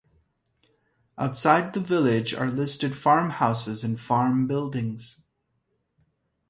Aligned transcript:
Outside 1.15 1.73
the 1.73 1.79
village 1.79 2.33
are 2.33 2.49
listed 2.49 2.95
farmhouses 2.97 3.83
and 3.83 3.99
farm 3.99 4.47
buildings. 4.47 5.21